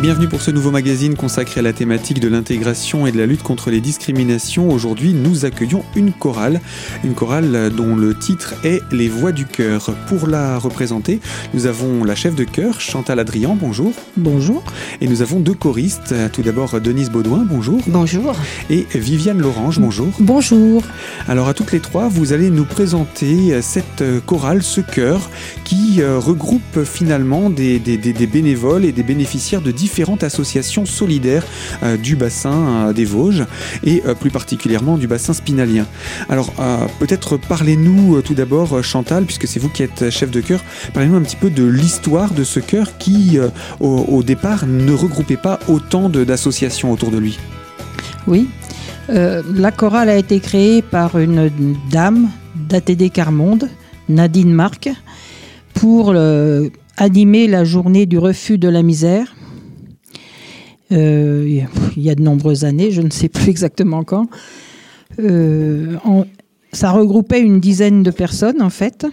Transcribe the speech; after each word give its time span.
bienvenue 0.00 0.28
pour 0.28 0.40
ce 0.40 0.50
nouveau 0.50 0.70
magazine 0.70 1.14
consacré 1.14 1.60
à 1.60 1.62
la 1.62 1.74
thématique 1.74 2.20
de 2.20 2.28
l'intégration 2.28 3.06
et 3.06 3.12
de 3.12 3.18
la 3.18 3.26
lutte 3.26 3.42
contre 3.42 3.70
les 3.70 3.82
discriminations. 3.82 4.70
Aujourd'hui, 4.70 5.12
nous 5.12 5.44
accueillons 5.44 5.84
une 5.94 6.12
chorale, 6.12 6.62
une 7.04 7.12
chorale 7.12 7.70
dont 7.76 7.94
le 7.94 8.18
titre 8.18 8.54
est 8.64 8.80
Les 8.92 9.08
Voix 9.08 9.32
du 9.32 9.44
Cœur. 9.44 9.94
Pour 10.08 10.26
la 10.26 10.58
représenter, 10.58 11.20
nous 11.52 11.66
avons 11.66 12.02
la 12.02 12.14
chef 12.14 12.34
de 12.34 12.44
chœur, 12.44 12.80
Chantal 12.80 13.18
Adrian, 13.18 13.58
bonjour. 13.60 13.92
Bonjour. 14.16 14.64
Et 15.02 15.06
nous 15.06 15.20
avons 15.20 15.38
deux 15.38 15.52
choristes, 15.52 16.14
tout 16.32 16.40
d'abord 16.40 16.80
Denise 16.80 17.10
Baudouin, 17.10 17.44
bonjour. 17.46 17.82
Bonjour. 17.86 18.34
Et 18.70 18.86
Viviane 18.94 19.38
Lorange, 19.38 19.80
bonjour. 19.80 20.08
Bonjour. 20.18 20.82
Alors 21.28 21.48
à 21.48 21.52
toutes 21.52 21.72
les 21.72 21.80
trois, 21.80 22.08
vous 22.08 22.32
allez 22.32 22.48
nous 22.48 22.64
présenter 22.64 23.60
cette 23.60 24.02
chorale, 24.24 24.62
ce 24.62 24.80
chœur, 24.80 25.28
qui 25.64 26.00
euh, 26.00 26.18
regroupe 26.18 26.84
finalement 26.84 27.50
des, 27.50 27.78
des, 27.78 27.98
des 27.98 28.26
bénévoles 28.26 28.86
et 28.86 28.92
des 28.92 29.02
bénéficiaires 29.02 29.60
de 29.60 29.70
différentes 29.90 30.22
associations 30.22 30.86
solidaires 30.86 31.44
euh, 31.82 31.96
du 31.96 32.14
bassin 32.14 32.52
euh, 32.52 32.92
des 32.92 33.04
Vosges 33.04 33.44
et 33.82 34.02
euh, 34.06 34.14
plus 34.14 34.30
particulièrement 34.30 34.96
du 34.96 35.08
bassin 35.08 35.32
spinalien. 35.32 35.84
Alors 36.28 36.52
peut-être 37.00 37.36
parlez-nous 37.36 38.22
tout 38.22 38.34
d'abord 38.34 38.82
Chantal, 38.84 39.24
puisque 39.24 39.48
c'est 39.48 39.58
vous 39.58 39.68
qui 39.68 39.82
êtes 39.82 40.10
chef 40.10 40.30
de 40.30 40.40
chœur, 40.40 40.60
parlez-nous 40.94 41.16
un 41.16 41.22
petit 41.22 41.36
peu 41.36 41.50
de 41.50 41.64
l'histoire 41.64 42.30
de 42.32 42.44
ce 42.44 42.60
chœur 42.60 42.98
qui 42.98 43.38
au, 43.80 44.22
départ 44.22 44.66
ne 44.66 44.92
regroupait 44.92 45.36
pas 45.36 45.58
autant 45.68 46.08
d'associations 46.08 46.92
autour 46.92 47.10
de 47.10 47.18
lui. 47.18 47.38
Oui, 48.26 48.48
la 49.08 49.70
chorale 49.72 50.08
a 50.08 50.16
été 50.16 50.40
créée 50.40 50.82
par 50.82 51.18
une 51.18 51.50
dame 51.90 52.28
d'ATD 52.68 53.10
Carmonde, 53.10 53.68
Nadine 54.08 54.52
Marc, 54.52 54.90
pour 55.74 56.14
animer 56.96 57.46
la 57.48 57.64
journée 57.64 58.06
du 58.06 58.18
refus 58.18 58.58
de 58.58 58.68
la 58.68 58.82
misère 58.82 59.34
il 60.90 61.66
y 61.96 62.10
a 62.10 62.14
de 62.14 62.22
nombreuses 62.22 62.64
années, 62.64 62.90
je 62.90 63.02
ne 63.02 63.10
sais 63.10 63.28
plus 63.28 63.48
exactement 63.50 64.04
quand. 64.04 64.28
Euh, 65.18 65.96
ça 66.72 66.92
regroupait 66.92 67.40
une 67.40 67.60
dizaine 67.60 68.02
de 68.02 68.10
personnes 68.10 68.62
en 68.62 68.70
fait. 68.70 69.06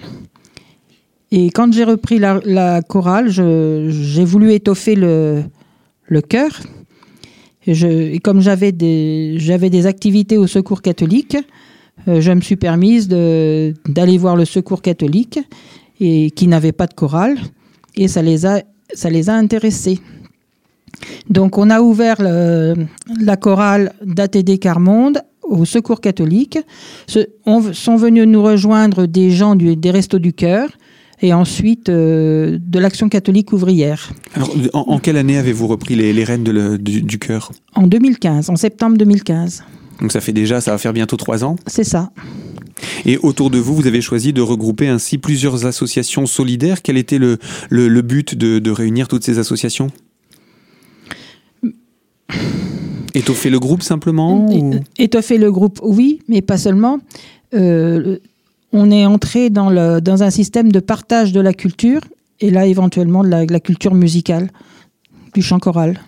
Et 1.32 1.48
quand 1.48 1.74
j'ai 1.74 1.84
repris 1.84 2.20
la, 2.20 2.82
chorale, 2.82 3.30
j'ai 3.30 4.24
voulu 4.24 4.54
étoffer 4.54 4.96
le, 4.96 5.44
le 6.06 6.22
chœur. 6.22 6.52
Et, 7.66 8.20
comme 8.20 8.40
j'avais 8.40 8.72
des, 8.72 9.38
des 9.38 9.86
activités 9.86 10.38
au 10.38 10.48
Secours 10.48 10.82
catholique, 10.82 11.36
euh, 12.08 12.22
je 12.22 12.32
me 12.32 12.40
suis 12.40 12.56
permise 12.56 13.10
d'aller 13.10 14.18
voir 14.18 14.38
le 14.38 14.46
Secours 14.46 14.82
catholique 14.82 15.40
et 16.00 16.32
qui 16.32 16.48
n'avait 16.48 16.72
pas 16.72 16.88
de 16.88 16.94
chorale. 16.94 17.38
Et 17.96 18.08
ça 18.08 18.22
les 18.22 18.46
a, 18.46 18.62
ça 18.94 19.10
les 19.10 19.30
a 19.30 19.34
intéressés. 19.34 20.00
Donc 21.30 21.58
on 21.58 21.70
a 21.70 21.82
ouvert 21.82 22.18
le, 22.20 22.74
la 23.20 23.38
chorale 23.38 23.94
d'ATD 24.04 24.60
Carmonde 24.60 25.22
au 25.44 25.66
Secours 25.66 26.02
catholique. 26.02 26.60
Ce, 27.08 27.20
on, 27.46 27.74
sont 27.74 27.96
venus 27.96 28.28
nous 28.28 28.44
rejoindre 28.44 29.06
des 29.06 29.32
gens 29.32 29.56
du, 29.56 29.76
des 29.76 29.92
Restos 29.92 30.20
du 30.20 30.34
Cœur 30.34 30.70
et 31.22 31.34
ensuite 31.34 31.90
euh, 31.90 32.60
de 32.62 32.80
l'Action 32.80 33.10
catholique 33.10 33.52
ouvrière. 33.54 34.12
Alors, 34.36 34.54
en, 34.74 34.80
en 34.80 35.00
quelle 35.00 35.18
année 35.18 35.38
avez-vous 35.38 35.68
repris 35.68 35.96
les, 35.96 36.14
les 36.14 36.24
rênes 36.24 36.44
de 36.44 36.52
le, 36.52 36.78
du, 36.78 37.02
du 37.02 37.18
Cœur? 37.18 37.52
En 37.76 37.88
2015, 37.88 38.50
en 38.50 38.56
septembre 38.56 38.98
2015. 38.98 39.64
Donc 40.02 40.12
ça 40.12 40.22
fait 40.22 40.34
déjà, 40.34 40.62
ça 40.62 40.72
va 40.72 40.78
faire 40.78 40.94
bientôt 40.94 41.18
trois 41.18 41.44
ans? 41.44 41.56
C'est 41.66 41.84
ça. 41.84 42.12
Et 43.06 43.18
autour 43.18 43.50
de 43.50 43.58
vous, 43.58 43.76
vous 43.76 43.88
avez 43.88 44.02
choisi 44.02 44.34
de 44.34 44.42
regrouper 44.42 44.88
ainsi 44.88 45.18
plusieurs 45.18 45.66
associations 45.66 46.28
solidaires. 46.28 46.84
Quel 46.84 46.98
était 46.98 47.18
le, 47.18 47.40
le, 47.70 47.88
le 47.88 48.02
but 48.04 48.36
de, 48.36 48.60
de 48.60 48.72
réunir 48.72 49.08
toutes 49.08 49.24
ces 49.24 49.40
associations? 49.40 49.88
Étoffer 53.14 53.50
le 53.50 53.60
groupe 53.60 53.82
simplement 53.82 54.46
ou... 54.52 54.76
Étoffer 54.98 55.38
le 55.38 55.52
groupe, 55.52 55.80
oui, 55.82 56.22
mais 56.28 56.42
pas 56.42 56.58
seulement. 56.58 57.00
Euh, 57.54 58.18
on 58.74 58.92
est 58.92 59.06
entré 59.06 59.50
dans, 59.50 59.70
le, 59.70 60.02
dans 60.02 60.24
un 60.24 60.30
système 60.30 60.72
de 60.72 60.80
partage 60.80 61.32
de 61.32 61.40
la 61.42 61.54
culture 61.54 62.02
et 62.40 62.52
là 62.52 62.66
éventuellement 62.66 63.24
de 63.24 63.30
la, 63.30 63.46
de 63.46 63.54
la 63.54 63.60
culture 63.60 63.94
musicale, 63.94 64.52
du 65.34 65.42
chant 65.42 65.60
choral. 65.60 66.00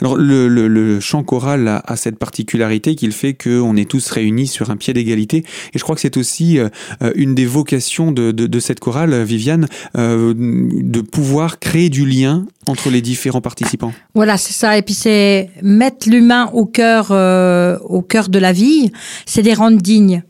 Alors 0.00 0.16
le, 0.16 1.00
chant 1.00 1.22
choral 1.22 1.68
a, 1.68 1.96
cette 1.96 2.18
particularité 2.18 2.94
qu'il 2.94 3.12
fait 3.12 3.34
qu'on 3.34 3.76
est 3.76 3.88
tous 3.88 4.10
réunis 4.10 4.46
sur 4.46 4.70
un 4.70 4.76
pied 4.76 4.92
d'égalité. 4.92 5.44
Et 5.74 5.78
je 5.78 5.82
crois 5.82 5.94
que 5.94 6.00
c'est 6.00 6.16
aussi 6.16 6.58
euh, 6.58 6.68
une 7.14 7.34
des 7.34 7.46
vocations 7.46 8.12
de, 8.12 8.60
cette 8.60 8.80
chorale, 8.80 9.22
Viviane, 9.22 9.66
euh, 9.96 10.34
de 10.36 11.00
pouvoir 11.00 11.58
créer 11.58 11.88
du 11.88 12.06
lien 12.06 12.46
entre 12.66 12.90
les 12.90 13.00
différents 13.00 13.40
participants. 13.40 13.92
Voilà, 14.14 14.36
c'est 14.36 14.52
ça. 14.52 14.76
Et 14.76 14.82
puis 14.82 14.94
c'est 14.94 15.50
mettre 15.62 16.08
l'humain 16.08 16.50
au 16.52 16.66
cœur, 16.66 17.08
euh, 17.10 17.78
au 17.84 18.02
cœur 18.02 18.28
de 18.28 18.38
la 18.38 18.52
vie. 18.52 18.92
C'est 19.26 19.42
les 19.42 19.54
rendre 19.54 19.78
dignes. 19.78 20.22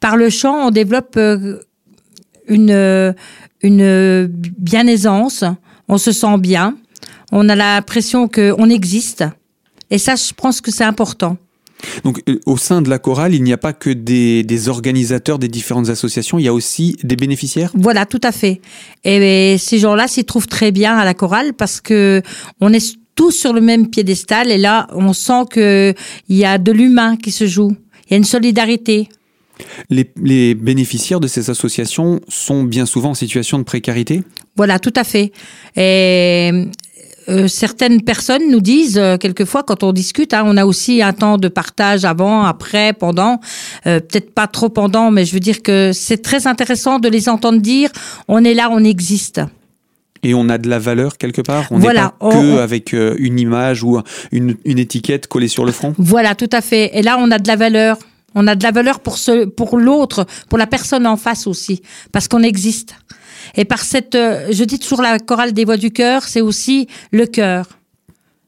Par 0.00 0.16
le 0.16 0.30
chant, 0.30 0.68
on 0.68 0.70
développe 0.70 1.16
euh, 1.16 1.58
une, 2.48 3.14
une 3.62 4.26
bien-aisance. 4.26 5.44
On 5.88 5.98
se 5.98 6.12
sent 6.12 6.38
bien 6.38 6.76
on 7.32 7.48
a 7.48 7.56
l'impression 7.56 8.28
qu'on 8.28 8.70
existe. 8.70 9.24
Et 9.90 9.98
ça, 9.98 10.14
je 10.14 10.32
pense 10.34 10.60
que 10.60 10.70
c'est 10.70 10.84
important. 10.84 11.36
Donc, 12.04 12.22
euh, 12.28 12.38
au 12.46 12.56
sein 12.56 12.80
de 12.80 12.88
la 12.88 12.98
chorale, 12.98 13.34
il 13.34 13.42
n'y 13.42 13.52
a 13.52 13.58
pas 13.58 13.72
que 13.72 13.90
des, 13.90 14.44
des, 14.44 14.68
organisateurs 14.68 15.38
des 15.38 15.48
différentes 15.48 15.88
associations, 15.88 16.38
il 16.38 16.44
y 16.44 16.48
a 16.48 16.54
aussi 16.54 16.96
des 17.02 17.16
bénéficiaires? 17.16 17.72
Voilà, 17.74 18.06
tout 18.06 18.20
à 18.22 18.30
fait. 18.30 18.60
Et, 19.02 19.54
et 19.54 19.58
ces 19.58 19.78
gens-là 19.78 20.06
s'y 20.06 20.24
trouvent 20.24 20.46
très 20.46 20.70
bien 20.70 20.96
à 20.96 21.04
la 21.04 21.14
chorale 21.14 21.54
parce 21.54 21.80
que 21.80 22.22
on 22.60 22.72
est 22.72 22.96
tous 23.14 23.32
sur 23.32 23.52
le 23.52 23.60
même 23.60 23.88
piédestal 23.88 24.50
et 24.50 24.58
là, 24.58 24.86
on 24.92 25.12
sent 25.12 25.44
que 25.50 25.94
il 26.28 26.36
y 26.36 26.44
a 26.44 26.58
de 26.58 26.72
l'humain 26.72 27.16
qui 27.16 27.30
se 27.30 27.46
joue. 27.46 27.76
Il 28.06 28.12
y 28.12 28.14
a 28.14 28.16
une 28.16 28.24
solidarité. 28.24 29.08
Les, 29.90 30.10
les, 30.20 30.54
bénéficiaires 30.54 31.20
de 31.20 31.28
ces 31.28 31.50
associations 31.50 32.20
sont 32.26 32.64
bien 32.64 32.86
souvent 32.86 33.10
en 33.10 33.14
situation 33.14 33.58
de 33.58 33.64
précarité? 33.64 34.22
Voilà, 34.56 34.78
tout 34.78 34.92
à 34.96 35.04
fait. 35.04 35.32
Et 35.76 36.68
euh, 37.28 37.48
certaines 37.48 38.02
personnes 38.02 38.50
nous 38.50 38.60
disent 38.60 38.98
euh, 38.98 39.16
quelquefois 39.16 39.62
quand 39.62 39.82
on 39.82 39.92
discute, 39.92 40.34
hein, 40.34 40.42
on 40.46 40.56
a 40.56 40.64
aussi 40.64 41.02
un 41.02 41.12
temps 41.12 41.38
de 41.38 41.48
partage 41.48 42.04
avant, 42.04 42.44
après, 42.44 42.92
pendant, 42.92 43.40
euh, 43.86 44.00
peut-être 44.00 44.34
pas 44.34 44.46
trop 44.46 44.68
pendant, 44.68 45.10
mais 45.10 45.24
je 45.24 45.32
veux 45.32 45.40
dire 45.40 45.62
que 45.62 45.92
c'est 45.92 46.22
très 46.22 46.46
intéressant 46.46 46.98
de 46.98 47.08
les 47.08 47.28
entendre 47.28 47.60
dire 47.60 47.90
on 48.28 48.44
est 48.44 48.54
là, 48.54 48.68
on 48.70 48.82
existe. 48.84 49.40
Et 50.24 50.34
on 50.34 50.48
a 50.48 50.58
de 50.58 50.68
la 50.68 50.78
valeur 50.78 51.18
quelque 51.18 51.42
part? 51.42 51.66
On 51.70 51.78
n'est 51.78 51.82
voilà, 51.82 52.14
pas 52.20 52.30
que 52.30 52.36
on... 52.36 52.58
avec 52.58 52.92
une 52.92 53.40
image 53.40 53.82
ou 53.82 54.00
une, 54.30 54.56
une 54.64 54.78
étiquette 54.78 55.26
collée 55.26 55.48
sur 55.48 55.64
le 55.64 55.72
front? 55.72 55.94
Voilà, 55.98 56.36
tout 56.36 56.50
à 56.52 56.60
fait. 56.60 56.96
Et 56.96 57.02
là, 57.02 57.16
on 57.18 57.30
a 57.32 57.40
de 57.40 57.48
la 57.48 57.56
valeur. 57.56 57.98
On 58.34 58.46
a 58.46 58.54
de 58.54 58.62
la 58.62 58.70
valeur 58.70 59.00
pour 59.00 59.18
ce, 59.18 59.44
pour 59.44 59.76
l'autre, 59.76 60.26
pour 60.48 60.58
la 60.58 60.66
personne 60.66 61.06
en 61.06 61.16
face 61.16 61.46
aussi, 61.46 61.82
parce 62.12 62.28
qu'on 62.28 62.42
existe. 62.42 62.94
Et 63.56 63.64
par 63.64 63.80
cette, 63.80 64.14
euh, 64.14 64.48
je 64.50 64.64
dis 64.64 64.78
toujours 64.78 65.02
la 65.02 65.18
chorale 65.18 65.52
des 65.52 65.64
voix 65.64 65.76
du 65.76 65.90
cœur, 65.90 66.24
c'est 66.24 66.40
aussi 66.40 66.88
le 67.10 67.26
cœur. 67.26 67.66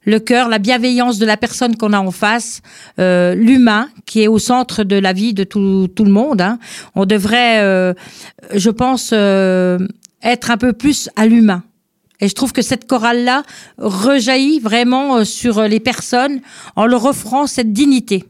Le 0.06 0.18
cœur, 0.18 0.48
la 0.48 0.58
bienveillance 0.58 1.18
de 1.18 1.24
la 1.24 1.36
personne 1.36 1.76
qu'on 1.76 1.94
a 1.94 1.98
en 1.98 2.10
face, 2.10 2.60
euh, 2.98 3.34
l'humain 3.34 3.88
qui 4.04 4.22
est 4.22 4.28
au 4.28 4.38
centre 4.38 4.84
de 4.84 4.96
la 4.96 5.14
vie 5.14 5.32
de 5.32 5.44
tout, 5.44 5.88
tout 5.94 6.04
le 6.04 6.10
monde. 6.10 6.42
Hein. 6.42 6.58
On 6.94 7.06
devrait, 7.06 7.60
euh, 7.62 7.94
je 8.54 8.70
pense, 8.70 9.10
euh, 9.14 9.78
être 10.22 10.50
un 10.50 10.58
peu 10.58 10.74
plus 10.74 11.08
à 11.16 11.26
l'humain. 11.26 11.62
Et 12.20 12.28
je 12.28 12.34
trouve 12.34 12.52
que 12.52 12.62
cette 12.62 12.86
chorale-là 12.86 13.42
rejaillit 13.78 14.60
vraiment 14.60 15.16
euh, 15.16 15.24
sur 15.24 15.62
les 15.62 15.80
personnes 15.80 16.40
en 16.76 16.86
leur 16.86 17.04
offrant 17.06 17.46
cette 17.46 17.72
dignité. 17.72 18.24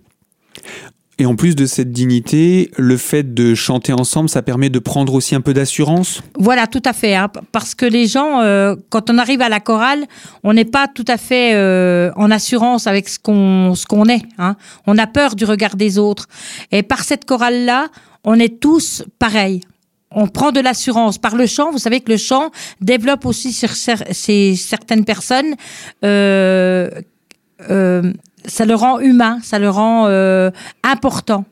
Et 1.18 1.26
en 1.26 1.36
plus 1.36 1.54
de 1.54 1.64
cette 1.66 1.92
dignité, 1.92 2.70
le 2.76 2.96
fait 2.96 3.34
de 3.34 3.54
chanter 3.54 3.92
ensemble, 3.92 4.28
ça 4.28 4.42
permet 4.42 4.68
de 4.68 4.80
prendre 4.80 5.14
aussi 5.14 5.36
un 5.36 5.40
peu 5.40 5.54
d'assurance? 5.54 6.22
Voilà, 6.36 6.66
tout 6.66 6.82
à 6.84 6.92
fait. 6.92 7.14
Hein, 7.14 7.30
parce 7.52 7.74
que 7.76 7.86
les 7.86 8.06
gens, 8.06 8.40
euh, 8.40 8.74
quand 8.90 9.10
on 9.10 9.18
arrive 9.18 9.40
à 9.40 9.48
la 9.48 9.60
chorale, 9.60 10.06
on 10.42 10.54
n'est 10.54 10.64
pas 10.64 10.88
tout 10.88 11.04
à 11.06 11.16
fait 11.16 11.54
euh, 11.54 12.10
en 12.16 12.32
assurance 12.32 12.88
avec 12.88 13.08
ce 13.08 13.20
qu'on 13.20 13.74
ce 13.76 13.86
qu'on 13.86 14.06
est. 14.06 14.22
Hein. 14.38 14.56
On 14.88 14.98
a 14.98 15.06
peur 15.06 15.36
du 15.36 15.44
regard 15.44 15.76
des 15.76 15.98
autres. 15.98 16.26
Et 16.72 16.82
par 16.82 17.04
cette 17.04 17.26
chorale-là, 17.26 17.88
on 18.24 18.38
est 18.40 18.60
tous 18.60 19.04
pareils. 19.20 19.60
On 20.10 20.26
prend 20.26 20.50
de 20.50 20.60
l'assurance 20.60 21.18
par 21.18 21.36
le 21.36 21.46
chant. 21.46 21.70
Vous 21.70 21.78
savez 21.78 22.00
que 22.00 22.10
le 22.10 22.18
chant 22.18 22.50
développe 22.80 23.24
aussi 23.24 23.52
sur 23.52 23.70
certaines 23.70 25.04
personnes 25.04 25.54
euh, 26.04 26.90
ça 28.46 28.64
le 28.64 28.74
rend 28.74 29.00
humain, 29.00 29.38
ça 29.42 29.58
le 29.58 29.70
rend 29.70 30.06
euh, 30.06 30.50
important. 30.82 31.44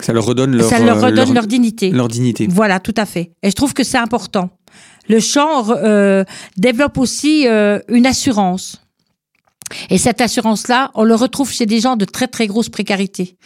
Ça 0.00 0.12
leur 0.12 0.24
redonne 0.24 0.56
leur, 0.56 0.68
ça 0.68 0.80
leur, 0.80 0.96
redonne 1.00 1.26
leur, 1.26 1.34
leur, 1.34 1.46
dignité. 1.46 1.90
Leur 1.90 2.08
dignité. 2.08 2.48
Voilà, 2.50 2.80
tout 2.80 2.94
à 2.96 3.06
fait. 3.06 3.32
Et 3.42 3.50
je 3.50 3.54
trouve 3.54 3.74
que 3.74 3.84
c'est 3.84 3.98
important. 3.98 4.50
Le 5.08 5.20
chant 5.20 5.68
euh, 5.70 6.24
développe 6.56 6.98
aussi 6.98 7.46
euh, 7.46 7.78
une 7.88 8.06
assurance. 8.06 8.80
Et 9.90 9.98
cette 9.98 10.20
assurance-là, 10.20 10.90
on 10.94 11.04
le 11.04 11.14
retrouve 11.14 11.52
chez 11.52 11.66
des 11.66 11.80
gens 11.80 11.96
de 11.96 12.04
très 12.04 12.26
très 12.26 12.46
grosse 12.46 12.68
précarité. 12.68 13.36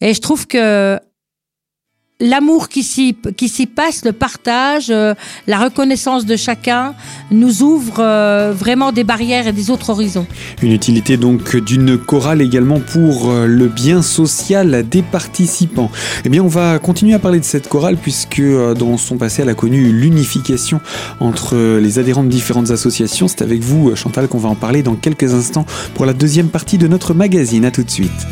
Et 0.00 0.14
je 0.14 0.20
trouve 0.20 0.46
que 0.46 0.98
l'amour 2.20 2.68
qui 2.68 2.82
s'y 2.82 3.16
qui 3.36 3.48
s'y 3.48 3.66
passe, 3.66 4.04
le 4.04 4.12
partage, 4.12 4.88
euh, 4.90 5.14
la 5.46 5.58
reconnaissance 5.58 6.26
de 6.26 6.34
chacun 6.36 6.94
nous 7.30 7.62
ouvre 7.62 8.00
euh, 8.00 8.52
vraiment 8.52 8.90
des 8.90 9.04
barrières 9.04 9.46
et 9.46 9.52
des 9.52 9.70
autres 9.70 9.90
horizons. 9.90 10.26
Une 10.62 10.72
utilité 10.72 11.16
donc 11.16 11.56
d'une 11.56 11.96
chorale 11.96 12.42
également 12.42 12.80
pour 12.80 13.30
euh, 13.30 13.46
le 13.46 13.68
bien 13.68 14.02
social 14.02 14.88
des 14.88 15.02
participants. 15.02 15.90
Eh 16.24 16.28
bien, 16.28 16.42
on 16.42 16.48
va 16.48 16.78
continuer 16.80 17.14
à 17.14 17.20
parler 17.20 17.38
de 17.38 17.44
cette 17.44 17.68
chorale 17.68 17.96
puisque 17.96 18.42
dans 18.42 18.96
son 18.96 19.16
passé, 19.16 19.42
elle 19.42 19.48
a 19.48 19.54
connu 19.54 19.92
l'unification 19.92 20.80
entre 21.20 21.78
les 21.78 21.98
adhérents 21.98 22.24
de 22.24 22.28
différentes 22.28 22.70
associations. 22.70 23.28
C'est 23.28 23.42
avec 23.42 23.60
vous, 23.60 23.94
Chantal, 23.94 24.28
qu'on 24.28 24.38
va 24.38 24.48
en 24.48 24.54
parler 24.56 24.82
dans 24.82 24.96
quelques 24.96 25.34
instants 25.34 25.66
pour 25.94 26.04
la 26.04 26.12
deuxième 26.12 26.48
partie 26.48 26.78
de 26.78 26.88
notre 26.88 27.14
magazine. 27.14 27.64
À 27.64 27.70
tout 27.70 27.84
de 27.84 27.90
suite. 27.90 28.26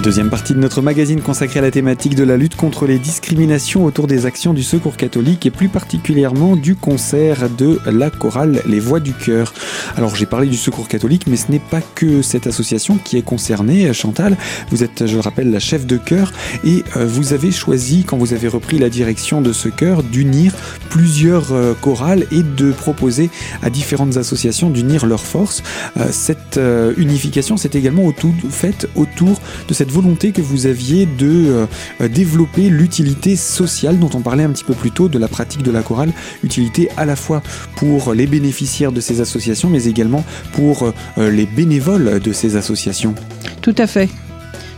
Deuxième 0.00 0.30
partie 0.30 0.54
de 0.54 0.58
notre 0.58 0.80
magazine 0.80 1.20
consacrée 1.20 1.58
à 1.58 1.62
la 1.62 1.70
thématique 1.70 2.14
de 2.14 2.24
la 2.24 2.38
lutte 2.38 2.56
contre 2.56 2.86
les 2.86 2.98
discriminations 2.98 3.84
autour 3.84 4.06
des 4.06 4.24
actions 4.24 4.54
du 4.54 4.62
Secours 4.62 4.96
catholique 4.96 5.44
et 5.44 5.50
plus 5.50 5.68
particulièrement 5.68 6.56
du 6.56 6.74
concert 6.74 7.50
de 7.50 7.78
la 7.84 8.08
chorale 8.08 8.62
Les 8.66 8.80
Voix 8.80 9.00
du 9.00 9.12
Cœur. 9.12 9.52
Alors 9.98 10.16
j'ai 10.16 10.24
parlé 10.24 10.46
du 10.46 10.56
Secours 10.56 10.88
catholique, 10.88 11.26
mais 11.26 11.36
ce 11.36 11.52
n'est 11.52 11.58
pas 11.58 11.82
que 11.82 12.22
cette 12.22 12.46
association 12.46 12.98
qui 13.02 13.18
est 13.18 13.22
concernée. 13.22 13.92
Chantal, 13.92 14.38
vous 14.70 14.82
êtes, 14.82 15.06
je 15.06 15.14
le 15.14 15.20
rappelle, 15.20 15.50
la 15.50 15.60
chef 15.60 15.86
de 15.86 15.98
chœur 15.98 16.32
et 16.64 16.82
euh, 16.96 17.04
vous 17.06 17.34
avez 17.34 17.50
choisi, 17.50 18.04
quand 18.04 18.16
vous 18.16 18.32
avez 18.32 18.48
repris 18.48 18.78
la 18.78 18.88
direction 18.88 19.42
de 19.42 19.52
ce 19.52 19.68
chœur, 19.68 20.02
d'unir 20.02 20.54
plusieurs 20.88 21.52
euh, 21.52 21.74
chorales 21.78 22.26
et 22.32 22.42
de 22.42 22.72
proposer 22.72 23.28
à 23.62 23.68
différentes 23.68 24.16
associations 24.16 24.70
d'unir 24.70 25.04
leurs 25.04 25.24
forces. 25.24 25.62
Euh, 25.98 26.08
cette 26.10 26.58
unification 26.96 27.56
s'est 27.56 27.70
également 27.74 28.10
faite 28.50 28.88
autour 28.94 29.40
de 29.68 29.74
cette 29.74 29.89
volonté 29.90 30.32
que 30.32 30.40
vous 30.40 30.66
aviez 30.66 31.06
de 31.06 31.66
euh, 32.00 32.08
développer 32.08 32.70
l'utilité 32.70 33.36
sociale 33.36 33.98
dont 33.98 34.10
on 34.14 34.20
parlait 34.20 34.44
un 34.44 34.50
petit 34.50 34.64
peu 34.64 34.74
plus 34.74 34.90
tôt 34.90 35.08
de 35.08 35.18
la 35.18 35.28
pratique 35.28 35.62
de 35.62 35.70
la 35.70 35.82
chorale, 35.82 36.12
utilité 36.42 36.88
à 36.96 37.04
la 37.04 37.16
fois 37.16 37.42
pour 37.76 38.14
les 38.14 38.26
bénéficiaires 38.26 38.92
de 38.92 39.00
ces 39.00 39.20
associations, 39.20 39.68
mais 39.68 39.84
également 39.84 40.24
pour 40.52 40.84
euh, 41.18 41.30
les 41.30 41.46
bénévoles 41.46 42.20
de 42.20 42.32
ces 42.32 42.56
associations. 42.56 43.14
Tout 43.60 43.74
à 43.76 43.86
fait, 43.86 44.08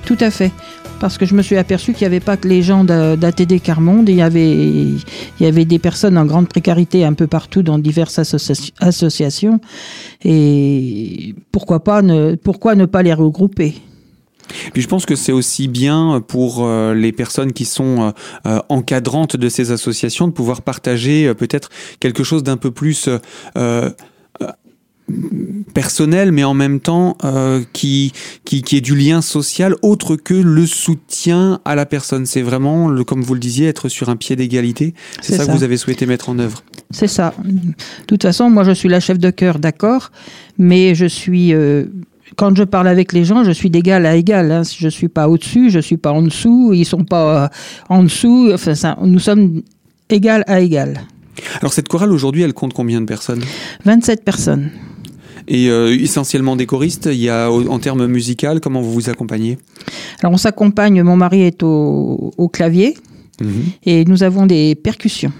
tout 0.05 0.19
à 0.21 0.31
fait 0.31 0.51
parce 1.03 1.19
que 1.19 1.27
je 1.27 1.35
me 1.35 1.43
suis 1.43 1.57
aperçu 1.57 1.95
qu'il 1.95 2.03
n'y 2.03 2.15
avait 2.15 2.21
pas 2.21 2.37
que 2.37 2.47
les 2.47 2.63
gens 2.63 2.85
d'ATD 2.85 3.61
Carmonde, 3.61 4.09
il 4.09 4.15
y, 4.15 4.23
avait, 4.23 4.53
il 4.53 5.01
y 5.41 5.47
avait 5.47 5.65
des 5.65 5.81
personnes 5.81 6.17
en 6.17 6.25
grande 6.25 6.49
précarité 6.49 7.05
un 7.05 7.13
peu 7.13 7.27
partout 7.27 7.65
dans 7.65 7.77
diverses 7.81 8.21
associations. 8.79 9.59
Et 10.25 11.35
pourquoi, 11.51 11.83
pas 11.83 12.03
pourquoi 12.45 12.77
ne 12.77 12.85
pas 12.85 13.03
les 13.03 13.15
regrouper? 13.15 13.75
Puis 14.73 14.83
je 14.83 14.89
pense 14.89 15.07
que 15.07 15.17
c'est 15.17 15.33
aussi 15.33 15.69
bien 15.69 16.23
pour 16.27 16.65
euh, 16.65 16.95
les 16.95 17.13
personnes 17.13 17.53
qui 17.53 17.65
sont 17.65 18.03
euh, 18.03 18.11
euh, 18.47 18.61
encadrantes 18.69 19.37
de 19.37 19.49
ces 19.49 19.71
associations 19.71 20.29
de 20.29 20.33
pouvoir 20.33 20.63
partager 20.63 21.33
peut-être 21.35 21.71
quelque 22.01 22.25
chose 22.25 22.43
d'un 22.43 22.57
peu 22.57 22.71
plus 22.71 23.09
personnel, 25.75 26.33
mais 26.33 26.45
en 26.45 26.55
même 26.55 26.81
temps 26.81 27.17
qui, 27.73 28.13
qui, 28.45 28.63
qui 28.63 28.77
est 28.77 28.81
du 28.81 28.97
lien 28.97 29.21
social 29.21 29.75
autre 29.83 30.17
que 30.17 30.35
le 30.35 30.67
soutien 30.67 31.61
à 31.65 31.75
la 31.75 31.87
personne. 31.87 32.27
C'est 32.27 32.43
vraiment, 32.43 32.89
le, 32.89 33.05
comme 33.05 33.23
vous 33.23 33.35
le 33.35 33.41
disiez, 33.41 33.69
être 33.69 33.89
sur 33.89 34.09
un 34.09 34.17
pied 34.17 34.37
d'égalité. 34.37 34.95
C'est 35.21 35.37
ça, 35.37 35.47
que 35.47 35.51
vous 35.51 35.65
avez 35.65 35.77
souhaité 35.77 36.07
mettre 36.07 36.29
en 36.29 36.39
œuvre. 36.39 36.63
C'est 36.91 37.09
ça. 37.09 37.35
De 37.45 37.75
toute 38.07 38.23
façon, 38.23 38.49
moi, 38.51 38.65
je 38.65 38.73
suis 38.73 38.89
la 38.89 39.01
chef 39.01 39.19
de 39.19 39.31
cœur, 39.31 39.59
d'accord, 39.59 40.13
mais 40.59 40.95
je 40.95 41.07
suis 41.07 41.53
quand 42.37 42.57
je 42.57 42.65
parle 42.65 42.89
avec 42.89 43.13
les 43.13 43.25
gens, 43.25 43.45
je 43.45 43.51
suis 43.51 43.71
d'égal 43.71 44.07
à 44.07 44.17
égal. 44.17 44.51
Hein. 44.51 44.63
Je 44.63 44.87
ne 44.87 44.91
suis 44.91 45.09
pas 45.09 45.29
au-dessus, 45.29 45.71
je 45.71 45.79
ne 45.79 45.83
suis 45.83 45.97
pas 45.97 46.13
en 46.13 46.23
dessous, 46.23 46.73
ils 46.73 46.81
ne 46.81 46.85
sont 46.85 47.05
pas 47.05 47.45
euh, 47.45 47.49
en 47.89 48.03
dessous. 48.03 48.51
Enfin, 48.53 48.75
ça, 48.75 48.99
nous 49.03 49.19
sommes 49.19 49.63
égal 50.09 50.45
à 50.47 50.61
égal. 50.61 51.03
Alors 51.61 51.73
cette 51.73 51.89
chorale 51.89 52.13
aujourd'hui, 52.13 52.43
elle 52.43 52.53
compte 52.53 52.75
combien 52.75 53.01
de 53.01 53.07
personnes? 53.07 53.43
27 53.85 54.25
personnes. 54.25 54.71
Et 55.49 55.69
euh, 55.71 55.91
essentiellement 55.91 56.55
des 56.57 56.67
choristes, 56.67 57.09
il 57.11 57.19
y 57.19 57.29
a 57.29 57.51
en 57.51 57.79
termes 57.79 58.07
musical, 58.07 58.61
comment 58.61 58.81
vous 58.81 58.93
vous 58.93 59.11
accompagnez? 59.11 59.59
Alors 60.21 60.33
on 60.33 60.37
s'accompagne, 60.37 61.03
mon 61.03 61.17
mari 61.17 61.43
est 61.43 61.63
au, 61.63 62.51
clavier 62.53 62.97
mhm. 63.41 63.65
et 63.85 64.05
nous 64.05 64.23
avons 64.23 64.47
des 64.47 64.77
percussions. 64.77 65.33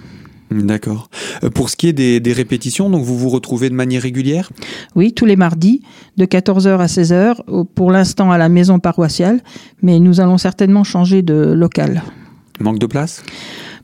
D'accord. 0.53 1.09
Euh, 1.43 1.51
pour 1.51 1.71
ce 1.71 1.77
qui 1.77 1.89
est 1.89 1.93
des, 1.93 2.33
répétitions, 2.33 2.91
donc 2.91 3.05
vous 3.05 3.17
vous 3.17 3.29
retrouvez 3.29 3.71
de 3.71 3.75
manière 3.75 4.03
régulière? 4.03 4.51
Oui, 4.95 5.13
tous 5.13 5.27
les 5.27 5.37
mardis, 5.37 5.83
de 6.17 6.25
14h 6.25 6.79
à 6.79 6.87
16h, 6.87 7.67
pour 7.75 7.91
l'instant 7.91 8.31
à 8.31 8.39
la 8.39 8.49
maison 8.49 8.79
paroissiale, 8.79 9.41
mais 9.83 9.99
nous 9.99 10.21
allons 10.21 10.39
certainement 10.39 10.85
changer 10.85 11.23
de 11.23 11.35
local. 11.35 12.03
Manque 12.61 12.79
de 12.79 12.87
place? 12.87 13.23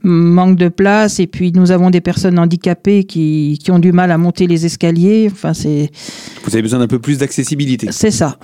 Manque 0.03 0.57
de 0.57 0.69
place 0.69 1.21
et 1.21 1.27
puis 1.27 1.53
nous 1.53 1.71
avons 1.71 1.91
des 1.91 2.01
personnes 2.01 2.39
handicapées 2.39 3.05
qui, 3.05 3.59
qui 3.63 3.71
ont 3.71 3.79
du 3.79 3.93
mal 3.93 4.11
à 4.11 4.19
monter 4.19 4.47
les 4.47 4.67
escaliers. 4.67 5.29
Enfin, 5.31 5.55
c'est. 5.55 5.91
Vous 6.45 6.55
avez 6.55 6.63
besoin 6.63 6.79
d'un 6.79 6.87
peu 6.87 6.99
plus 6.99 7.19
d'accessibilité. 7.19 7.89
C'est 7.91 8.11
ça. 8.11 8.37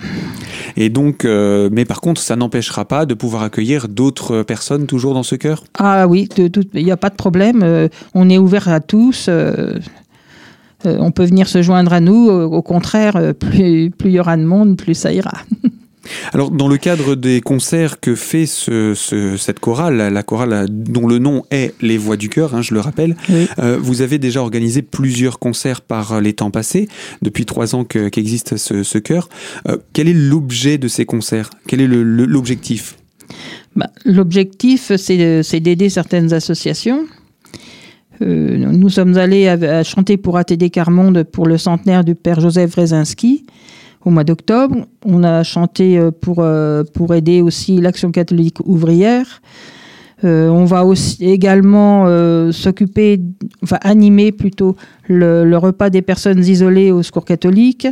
Et 0.77 0.89
donc, 0.89 1.25
euh, 1.25 1.69
mais 1.71 1.85
par 1.85 2.01
contre, 2.01 2.21
ça 2.21 2.35
n'empêchera 2.35 2.85
pas 2.85 3.05
de 3.05 3.13
pouvoir 3.13 3.43
accueillir 3.43 3.87
d'autres 3.87 4.43
personnes 4.43 4.87
toujours 4.87 5.13
dans 5.13 5.23
ce 5.23 5.35
cœur? 5.35 5.63
Ah 5.77 6.07
oui, 6.07 6.27
il 6.37 6.85
n'y 6.85 6.91
a 6.91 6.97
pas 6.97 7.09
de 7.09 7.15
problème. 7.15 7.61
Euh, 7.63 7.87
on 8.13 8.29
est 8.29 8.37
ouvert 8.37 8.67
à 8.69 8.79
tous. 8.79 9.27
Euh, 9.29 9.79
on 10.83 11.11
peut 11.11 11.25
venir 11.25 11.47
se 11.47 11.61
joindre 11.61 11.93
à 11.93 11.99
nous. 11.99 12.29
Au 12.29 12.61
contraire, 12.61 13.33
plus, 13.39 13.89
plus 13.89 14.09
il 14.09 14.13
y 14.13 14.19
aura 14.19 14.37
de 14.37 14.43
monde, 14.43 14.77
plus 14.77 14.93
ça 14.93 15.11
ira. 15.11 15.33
Alors, 16.33 16.51
dans 16.51 16.67
le 16.67 16.77
cadre 16.77 17.15
des 17.15 17.41
concerts 17.41 17.99
que 17.99 18.15
fait 18.15 18.45
cette 18.45 19.59
chorale, 19.59 19.97
la 19.97 20.23
chorale 20.23 20.67
dont 20.69 21.07
le 21.07 21.19
nom 21.19 21.43
est 21.51 21.73
Les 21.81 21.97
Voix 21.97 22.17
du 22.17 22.29
Cœur, 22.29 22.55
hein, 22.55 22.61
je 22.61 22.73
le 22.73 22.79
rappelle, 22.79 23.15
euh, 23.59 23.77
vous 23.79 24.01
avez 24.01 24.17
déjà 24.17 24.41
organisé 24.41 24.81
plusieurs 24.81 25.39
concerts 25.39 25.81
par 25.81 26.21
les 26.21 26.33
temps 26.33 26.51
passés, 26.51 26.87
depuis 27.21 27.45
trois 27.45 27.75
ans 27.75 27.83
qu'existe 27.83 28.57
ce, 28.57 28.97
chœur. 28.97 29.29
Euh, 29.67 29.77
quel 29.93 30.07
est 30.07 30.13
l'objet 30.13 30.77
de 30.77 30.87
ces 30.87 31.05
concerts? 31.05 31.49
Quel 31.67 31.81
est 31.81 31.87
l'objectif? 31.87 32.97
Bah, 33.75 33.89
L'objectif, 34.05 34.91
c'est 34.95 35.59
d'aider 35.59 35.89
certaines 35.89 36.33
associations. 36.33 37.05
Euh, 38.21 38.57
nous 38.57 38.89
sommes 38.89 39.17
allés 39.17 39.47
à, 39.47 39.83
chanter 39.83 40.17
pour 40.17 40.37
ATD 40.37 40.69
Carmonde 40.71 41.23
pour 41.23 41.45
le 41.45 41.57
centenaire 41.57 42.03
du 42.03 42.15
père 42.15 42.39
Joseph 42.39 42.71
Wrezinski 42.75 43.45
au 44.05 44.11
mois 44.11 44.23
d'octobre. 44.23 44.85
On 45.03 45.23
a 45.23 45.43
chanté 45.43 45.97
euh, 45.97 46.11
pour, 46.11 46.37
euh, 46.39 46.83
pour 46.83 47.13
aider 47.13 47.41
aussi 47.41 47.81
l'Action 47.81 48.11
catholique 48.11 48.59
ouvrière. 48.65 49.41
Euh, 50.23 50.47
on 50.47 50.63
va 50.63 50.85
aussi 50.85 51.25
également 51.25 52.05
s'occuper, 52.51 53.19
enfin 53.61 53.77
animer 53.81 54.31
plutôt 54.31 54.77
le, 55.09 55.57
repas 55.57 55.89
des 55.89 56.01
personnes 56.01 56.39
isolées 56.39 56.91
au 56.91 57.03
secours 57.03 57.25
catholique. 57.25 57.87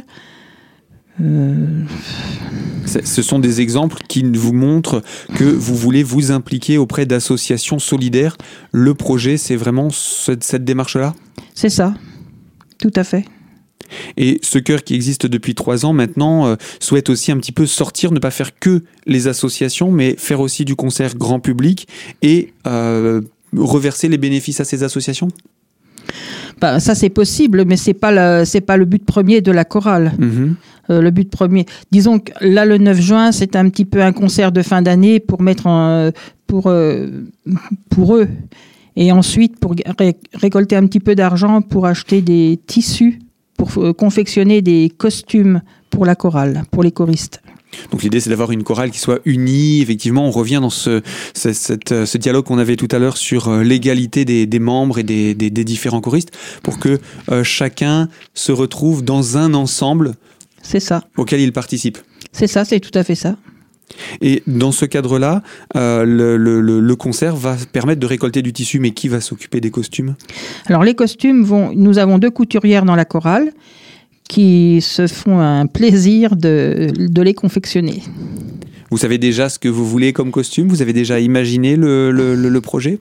Ce 2.86 3.22
sont 3.22 3.39
des 3.39 3.62
exemples 3.62 3.98
qui 4.08 4.24
vous 4.24 4.53
montrent 4.53 5.03
que 5.36 5.43
vous 5.43 5.75
voulez 5.75 6.01
vous 6.01 6.32
impliquer 6.32 6.77
auprès 6.77 7.05
d'associations 7.05 7.77
solidaires. 7.77 8.38
Le 8.72 8.93
projet, 8.93 9.38
c'est 9.38 9.58
vraiment 9.58 9.89
cette 9.91 10.63
démarche-là? 10.63 11.13
C'est 11.53 11.70
ça, 11.70 11.93
tout 12.79 12.91
à 12.96 13.03
fait. 13.03 13.25
Et 14.18 14.40
ce 14.42 14.60
cœur 14.60 14.84
qui 14.84 14.96
existe 14.96 15.25
depuis 15.25 15.56
trois 15.56 15.86
ans 15.86 15.94
maintenant 15.94 16.48
euh, 16.48 16.56
souhaite 16.80 17.10
aussi 17.10 17.32
un 17.32 17.38
petit 17.38 17.52
peu 17.52 17.66
sortir, 17.66 18.12
ne 18.12 18.20
pas 18.20 18.32
faire 18.32 18.58
que 18.60 18.84
les 19.06 19.28
associations, 19.28 19.92
mais 19.92 20.16
faire 20.18 20.40
aussi 20.40 20.66
du 20.66 20.75
concert 20.75 21.16
grand 21.16 21.40
public 21.40 21.88
et 22.22 22.54
euh, 22.68 23.22
reverser 23.56 24.10
les 24.10 24.18
bénéfices 24.18 24.60
à 24.60 24.66
ces 24.66 24.84
associations? 24.84 25.28
Bah, 26.62 26.80
ça 26.80 26.96
c'est 26.96 27.10
possible, 27.10 27.66
mais 27.66 27.78
c'est 27.78 27.94
pas 27.94 28.46
c'est 28.46 28.62
pas 28.62 28.78
le 28.78 28.86
but 28.86 29.04
premier 29.04 29.42
de 29.42 29.52
la 29.52 29.66
chorale. 29.66 30.13
Mhm. 30.18 30.56
Euh, 30.90 31.02
le 31.02 31.12
but 31.12 31.30
premier, 31.30 31.66
disons 31.92 32.20
que 32.20 32.32
là 32.42 32.66
le 32.66 32.78
9 32.78 33.00
juin, 33.00 33.32
c'est 33.32 33.56
un 33.56 33.70
petit 33.70 33.86
peu 33.86 34.02
un 34.02 34.12
concert 34.12 34.52
de 34.52 34.62
fin 34.62 34.82
d'année 34.82 35.20
pour 35.20 35.42
mettre 35.42 35.68
en, 35.68 36.12
pour 36.46 36.72
pour 37.90 38.16
eux, 38.16 38.28
et 38.96 39.12
ensuite 39.12 39.60
pour 39.60 39.75
récolter 40.34 40.75
un 40.75 40.86
petit 40.86 41.00
peu 41.00 41.16
d'argent 41.16 41.62
pour 41.62 41.86
acheter 41.86 42.22
des 42.22 42.60
tissus 42.68 43.20
pour 43.58 43.78
euh, 43.78 43.94
confectionner 43.94 44.62
des 44.62 44.92
costumes 44.96 45.62
pour 45.90 46.06
la 46.06 46.16
chorale, 46.16 46.64
pour 46.72 46.84
les 46.84 46.92
choristes. 46.92 47.42
Donc 47.92 48.04
l'idée 48.04 48.20
c'est 48.20 48.30
d'avoir 48.30 48.52
une 48.52 48.64
chorale 48.64 48.92
qui 48.92 49.00
soit 49.00 49.20
unie. 49.26 49.82
Effectivement, 49.82 50.28
on 50.28 50.32
revient 50.32 50.60
dans 50.62 50.70
ce, 50.70 51.02
ce, 51.34 52.18
dialogue 52.18 52.46
qu'on 52.46 52.60
avait 52.60 52.76
tout 52.76 52.88
à 52.92 53.00
l'heure 53.00 53.18
sur 53.18 53.48
euh, 53.48 53.64
l'égalité 53.64 54.26
des, 54.26 54.60
membres 54.60 55.00
et 55.00 55.04
des, 55.04 55.50
différents 55.64 56.02
choristes 56.02 56.32
pour 56.62 56.80
que 56.80 57.00
euh, 57.32 57.44
chacun 57.44 58.10
se 58.34 58.52
retrouve 58.52 59.04
dans 59.04 59.38
un 59.38 59.54
ensemble. 59.54 60.14
C'est 60.62 60.80
ça. 60.80 61.04
Auquel 61.18 61.42
il 61.42 61.52
participe. 61.52 61.98
C'est 62.32 62.48
ça, 62.48 62.66
c'est 62.66 62.80
tout 62.80 62.98
à 62.98 63.04
fait 63.04 63.16
ça. 63.16 63.36
Et 64.22 64.44
dans 64.48 64.72
ce 64.72 64.86
cadre-là, 64.86 65.42
euh, 65.76 66.06
le, 66.06 66.38
le, 66.38 66.62
le, 66.80 66.96
concert 66.96 67.36
va 67.36 67.56
permettre 67.72 68.00
de 68.00 68.06
récolter 68.06 68.42
du 68.42 68.54
tissu, 68.54 68.80
mais 68.80 68.92
qui 68.92 69.08
va 69.08 69.22
s'occuper 69.22 69.62
des 69.62 69.72
costumes? 69.72 70.16
Alors 70.66 70.84
les 70.84 70.96
costumes 70.96 71.44
vont. 71.44 71.72
Nous 71.76 71.98
avons 71.98 72.18
deux 72.18 72.32
couturières 72.32 72.86
dans 72.86 72.96
la 72.96 73.06
chorale 73.06 73.52
qui 74.30 74.80
se 74.82 75.08
font 75.08 75.40
un 75.40 75.66
plaisir 75.68 76.36
de, 76.36 76.92
de 76.98 77.22
les 77.22 77.34
confectionner. 77.34 78.02
Vous 78.90 79.00
savez 79.00 79.18
déjà 79.18 79.50
ce 79.50 79.58
que 79.58 79.70
vous 79.70 79.88
voulez 79.88 80.14
comme 80.14 80.32
costume? 80.32 80.68
Vous 80.68 80.84
avez 80.84 80.94
déjà 80.94 81.20
imaginé 81.20 81.76
le, 81.76 82.60
projet? 82.60 83.00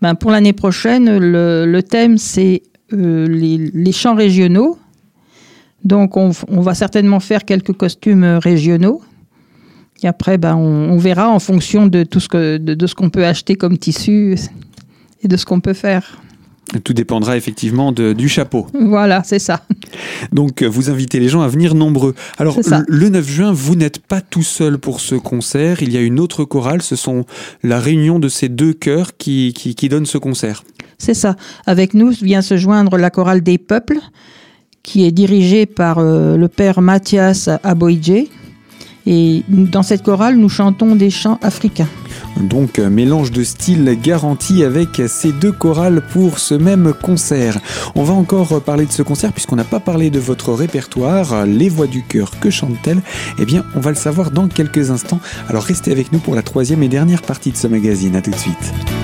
Ben 0.00 0.14
Pour 0.14 0.30
l'année 0.30 0.54
prochaine, 0.54 1.18
le, 1.18 1.80
thème, 1.82 2.16
c'est 2.16 2.62
euh, 2.94 3.26
les, 3.26 3.58
les, 3.58 3.92
chants 3.92 4.14
régionaux. 4.14 4.78
Donc, 5.84 6.16
on, 6.16 6.30
on, 6.48 6.60
va 6.62 6.74
certainement 6.74 7.20
faire 7.20 7.44
quelques 7.44 7.74
costumes 7.74 8.24
régionaux. 8.42 9.02
Et 10.04 10.06
après, 10.06 10.36
ben, 10.36 10.54
on, 10.54 10.90
on 10.90 10.98
verra 10.98 11.30
en 11.30 11.38
fonction 11.38 11.86
de 11.86 12.04
tout 12.04 12.20
ce 12.20 12.28
que 12.28 12.58
de, 12.58 12.74
de 12.74 12.86
ce 12.86 12.94
qu'on 12.94 13.08
peut 13.08 13.24
acheter 13.24 13.56
comme 13.56 13.78
tissu 13.78 14.36
et 15.22 15.28
de 15.28 15.36
ce 15.38 15.46
qu'on 15.46 15.60
peut 15.60 15.72
faire. 15.72 16.20
Tout 16.84 16.92
dépendra 16.92 17.38
effectivement 17.38 17.90
de, 17.90 18.12
du 18.12 18.28
chapeau. 18.28 18.66
Voilà, 18.78 19.22
c'est 19.24 19.38
ça. 19.38 19.62
Donc 20.32 20.62
vous 20.62 20.90
invitez 20.90 21.20
les 21.20 21.30
gens 21.30 21.40
à 21.40 21.48
venir 21.48 21.74
nombreux. 21.74 22.14
Alors 22.36 22.58
le 22.86 23.08
9 23.08 23.26
juin, 23.26 23.52
vous 23.52 23.76
n'êtes 23.76 23.98
pas 23.98 24.20
tout 24.20 24.42
seul 24.42 24.76
pour 24.76 25.00
ce 25.00 25.14
concert. 25.14 25.82
Il 25.82 25.90
y 25.90 25.96
a 25.96 26.02
une 26.02 26.20
autre 26.20 26.44
chorale. 26.44 26.82
Ce 26.82 26.96
sont 26.96 27.24
la 27.62 27.80
réunion 27.80 28.18
de 28.18 28.28
ces 28.28 28.50
deux 28.50 28.74
chœurs 28.74 29.16
qui, 29.16 29.54
qui, 29.54 29.74
qui 29.74 29.88
donnent 29.88 30.06
ce 30.06 30.18
concert. 30.18 30.64
C'est 30.98 31.14
ça. 31.14 31.36
Avec 31.64 31.94
nous 31.94 32.10
vient 32.10 32.42
se 32.42 32.58
joindre 32.58 32.98
la 32.98 33.08
chorale 33.08 33.42
des 33.42 33.56
peuples 33.56 34.00
qui 34.82 35.06
est 35.06 35.12
dirigée 35.12 35.64
par 35.64 35.98
euh, 35.98 36.36
le 36.36 36.48
père 36.48 36.82
Mathias 36.82 37.48
Aboidje. 37.62 38.28
Et 39.06 39.42
dans 39.48 39.82
cette 39.82 40.02
chorale, 40.02 40.36
nous 40.36 40.48
chantons 40.48 40.96
des 40.96 41.10
chants 41.10 41.38
africains. 41.42 41.88
Donc 42.40 42.78
mélange 42.78 43.30
de 43.30 43.44
styles 43.44 43.98
garanti 44.02 44.64
avec 44.64 45.02
ces 45.06 45.32
deux 45.32 45.52
chorales 45.52 46.02
pour 46.12 46.38
ce 46.38 46.54
même 46.54 46.92
concert. 47.02 47.58
On 47.94 48.02
va 48.02 48.14
encore 48.14 48.60
parler 48.60 48.86
de 48.86 48.92
ce 48.92 49.02
concert 49.02 49.32
puisqu'on 49.32 49.56
n'a 49.56 49.64
pas 49.64 49.80
parlé 49.80 50.10
de 50.10 50.18
votre 50.18 50.52
répertoire, 50.52 51.46
les 51.46 51.68
voix 51.68 51.86
du 51.86 52.02
cœur, 52.02 52.38
que 52.40 52.50
chante-t-elle? 52.50 53.02
Eh 53.38 53.44
bien, 53.44 53.64
on 53.74 53.80
va 53.80 53.90
le 53.90 53.96
savoir 53.96 54.30
dans 54.30 54.48
quelques 54.48 54.90
instants. 54.90 55.20
Alors 55.48 55.62
restez 55.62 55.92
avec 55.92 56.12
nous 56.12 56.18
pour 56.18 56.34
la 56.34 56.42
troisième 56.42 56.82
et 56.82 56.88
dernière 56.88 57.22
partie 57.22 57.52
de 57.52 57.56
ce 57.56 57.66
magazine. 57.66 58.16
À 58.16 58.22
tout 58.22 58.30
de 58.30 58.36
suite. 58.36 59.03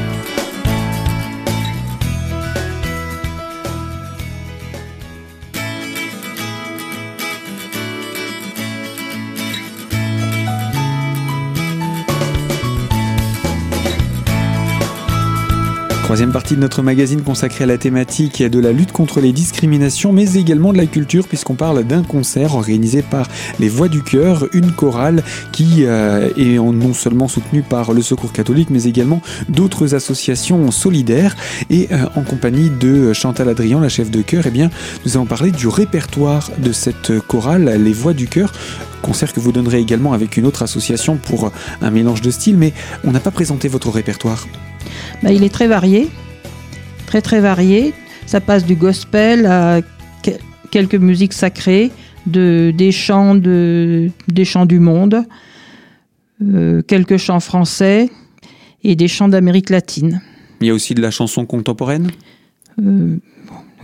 Troisième 16.10 16.32
partie 16.32 16.56
de 16.56 16.60
notre 16.60 16.82
magazine 16.82 17.22
consacrée 17.22 17.62
à 17.62 17.66
la 17.68 17.78
thématique 17.78 18.42
de 18.42 18.58
la 18.58 18.72
lutte 18.72 18.90
contre 18.90 19.20
les 19.20 19.30
discriminations, 19.30 20.12
mais 20.12 20.34
également 20.34 20.72
de 20.72 20.78
la 20.78 20.86
culture, 20.86 21.28
puisqu'on 21.28 21.54
parle 21.54 21.84
d'un 21.84 22.02
concert 22.02 22.56
organisé 22.56 23.00
par 23.00 23.28
les 23.60 23.68
Voix 23.68 23.86
du 23.86 24.02
Cœur, 24.02 24.48
une 24.52 24.72
chorale 24.72 25.22
qui 25.52 25.84
euh, 25.84 26.28
est 26.36 26.58
non 26.58 26.94
seulement 26.94 27.28
soutenue 27.28 27.62
par 27.62 27.92
le 27.92 28.02
Secours 28.02 28.32
catholique, 28.32 28.70
mais 28.70 28.86
également 28.86 29.22
d'autres 29.48 29.94
associations 29.94 30.72
solidaires. 30.72 31.36
Et 31.70 31.86
euh, 31.92 32.06
en 32.16 32.22
compagnie 32.22 32.70
de 32.70 33.12
Chantal 33.12 33.48
Adrian, 33.48 33.78
la 33.78 33.88
chef 33.88 34.10
de 34.10 34.20
chœur, 34.20 34.42
eh 34.48 34.50
bien, 34.50 34.68
nous 35.06 35.16
allons 35.16 35.26
parler 35.26 35.52
du 35.52 35.68
répertoire 35.68 36.50
de 36.58 36.72
cette 36.72 37.20
chorale, 37.20 37.80
les 37.80 37.92
Voix 37.92 38.14
du 38.14 38.26
Cœur 38.26 38.52
concert 39.00 39.32
que 39.32 39.38
vous 39.38 39.52
donnerez 39.52 39.78
également 39.78 40.12
avec 40.12 40.36
une 40.36 40.44
autre 40.44 40.62
association 40.62 41.16
pour 41.16 41.52
un 41.80 41.90
mélange 41.92 42.20
de 42.20 42.32
styles, 42.32 42.58
mais 42.58 42.72
on 43.04 43.12
n'a 43.12 43.20
pas 43.20 43.30
présenté 43.30 43.68
votre 43.68 43.90
répertoire. 43.90 44.46
Bah, 45.22 45.32
il 45.32 45.44
est 45.44 45.52
très 45.52 45.66
varié, 45.66 46.08
très 47.06 47.20
très 47.20 47.40
varié. 47.40 47.92
Ça 48.26 48.40
passe 48.40 48.64
du 48.64 48.76
gospel 48.76 49.46
à 49.46 49.80
quelques 50.70 50.94
musiques 50.94 51.32
sacrées, 51.32 51.90
de, 52.26 52.72
des, 52.76 52.92
chants 52.92 53.34
de, 53.34 54.10
des 54.28 54.44
chants 54.44 54.66
du 54.66 54.78
monde, 54.78 55.24
euh, 56.42 56.82
quelques 56.82 57.16
chants 57.16 57.40
français 57.40 58.08
et 58.84 58.94
des 58.94 59.08
chants 59.08 59.28
d'Amérique 59.28 59.70
latine. 59.70 60.20
Il 60.60 60.68
y 60.68 60.70
a 60.70 60.74
aussi 60.74 60.94
de 60.94 61.02
la 61.02 61.10
chanson 61.10 61.44
contemporaine? 61.46 62.10
Euh, 62.82 63.16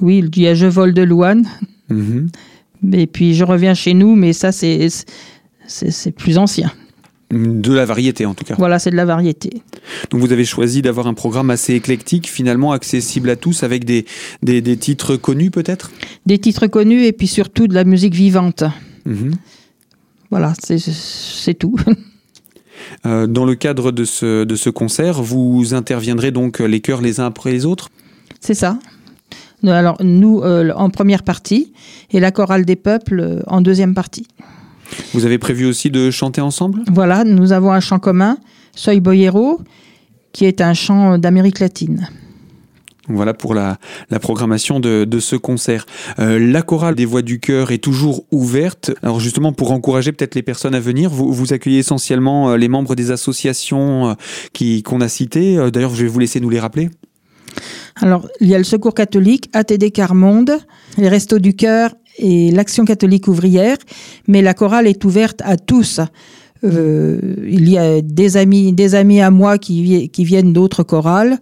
Oui, 0.01 0.23
il 0.35 0.43
y 0.43 0.47
a 0.47 0.55
Je 0.55 0.67
vole 0.67 0.95
de 0.95 1.03
Louane. 1.03 1.47
Mhm. 1.89 2.29
Et 2.93 3.07
puis 3.07 3.35
Je 3.35 3.45
reviens 3.45 3.75
chez 3.75 3.95
nous, 3.95 4.15
mais 4.15 4.33
ça, 4.33 4.53
c'est 4.53 4.91
plus 6.17 6.39
ancien. 6.39 6.71
De 7.31 7.73
la 7.73 7.85
variété 7.85 8.25
en 8.25 8.35
tout 8.35 8.45
cas. 8.45 8.55
Voilà, 8.57 8.79
c'est 8.79 8.91
de 8.91 8.97
la 8.97 9.05
variété. 9.05 9.63
Donc 10.11 10.21
vous 10.21 10.33
avez 10.33 10.45
choisi 10.45 10.81
d'avoir 10.81 11.09
un 11.09 11.15
programme 11.15 11.51
assez 11.51 11.75
éclectique, 11.75 12.31
finalement 12.31 12.71
accessible 12.71 13.31
à 13.31 13.37
tous, 13.37 13.65
avec 13.65 13.85
des, 13.85 14.07
des, 14.43 14.77
titres 14.77 15.17
connus 15.17 15.51
peut-être? 15.51 15.91
Des 16.27 16.39
titres 16.39 16.69
connus 16.69 17.05
et 17.05 17.13
puis 17.13 17.27
surtout 17.27 17.67
de 17.67 17.75
la 17.75 17.83
musique 17.83 18.15
vivante. 18.15 18.63
Mhm. 19.05 19.35
Voilà, 20.31 20.55
c'est 20.61 21.55
tout. 21.55 21.77
Euh, 23.05 23.27
dans 23.27 23.45
le 23.45 23.55
cadre 23.55 23.91
de 23.91 24.05
ce, 24.05 24.45
de 24.45 24.55
ce 24.55 24.71
concert, 24.71 25.23
vous 25.23 25.75
interviendrez 25.75 26.31
donc 26.31 26.61
les 26.61 26.81
chœurs 26.81 27.01
les 27.01 27.21
uns 27.21 27.27
après 27.27 27.51
les 27.51 27.65
autres? 27.65 27.89
C'est 28.41 28.55
ça. 28.55 28.79
Alors 29.67 29.97
nous 30.03 30.41
euh, 30.41 30.73
en 30.75 30.91
première 30.91 31.23
partie 31.23 31.73
et 32.11 32.21
la 32.21 32.31
chorale 32.31 32.65
des 32.65 32.77
peuples 32.77 33.21
euh, 33.21 33.43
en 33.47 33.61
deuxième 33.61 33.95
partie. 33.95 34.27
Vous 35.13 35.25
avez 35.25 35.39
prévu 35.39 35.67
aussi 35.67 35.91
de 35.91 36.11
chanter 36.11 36.41
ensemble? 36.41 36.83
Voilà, 36.93 37.25
nous 37.25 37.53
avons 37.53 37.73
un 37.73 37.81
chant 37.81 37.99
commun, 37.99 38.39
Soy 38.75 39.01
Boyero, 39.01 39.61
qui 40.33 40.45
est 40.45 40.61
un 40.61 40.75
chant 40.75 41.19
d'Amérique 41.19 41.61
latine. 41.61 42.09
Voilà 43.09 43.35
pour 43.35 43.55
la, 43.55 43.79
la 44.11 44.19
programmation 44.19 44.81
de, 44.81 45.05
de, 45.05 45.21
ce 45.21 45.37
concert. 45.37 45.87
Euh, 46.19 46.39
la 46.39 46.63
chorale 46.63 46.95
des 46.95 47.05
voix 47.05 47.23
du 47.23 47.39
cœur 47.39 47.71
est 47.71 47.79
toujours 47.79 48.25
ouverte. 48.33 48.91
Alors 49.03 49.21
justement, 49.21 49.53
pour 49.53 49.71
encourager 49.71 50.13
peut-être 50.13 50.35
les 50.35 50.43
personnes 50.43 50.75
à 50.75 50.81
venir, 50.81 51.11
vous, 51.11 51.33
vous 51.33 51.53
accueillez 51.53 51.79
essentiellement 51.79 52.51
euh, 52.51 52.57
les 52.57 52.69
membres 52.69 52.97
des 52.97 53.13
associations 53.13 54.11
euh, 54.11 54.15
qui 54.53 54.83
qu'on 54.83 55.01
a 55.01 55.09
citées. 55.09 55.57
D'ailleurs, 55.71 55.95
je 55.95 56.03
vais 56.03 56.09
vous 56.09 56.19
laisser 56.19 56.41
nous 56.41 56.51
les 56.51 56.59
rappeler. 56.59 56.91
Alors, 57.97 58.29
il 58.41 58.49
y 58.49 58.55
a 58.55 58.59
le 58.59 58.65
Secours 58.65 58.95
catholique, 58.95 59.49
ATD 59.53 59.93
Carmonde, 59.93 60.59
les 60.99 61.09
Restos 61.09 61.39
du 61.39 61.55
Cœur 61.55 61.93
et 62.19 62.51
l'Action 62.51 62.85
catholique 62.85 63.29
ouvrière, 63.29 63.77
mais 64.27 64.43
la 64.43 64.55
chorale 64.55 64.87
est 64.87 65.05
ouverte 65.05 65.43
à 65.45 65.57
tous. 65.57 66.01
Euh, 66.65 67.21
il 67.47 67.69
y 67.69 67.79
a 67.79 68.01
des 68.01 68.37
amis, 68.37 68.73
des 68.73 68.95
amis 68.95 69.21
à 69.21 69.31
moi 69.31 69.59
qui, 69.59 70.09
qui 70.09 70.25
viennent 70.25 70.53
d'autres 70.53 70.83
chorales. 70.83 71.39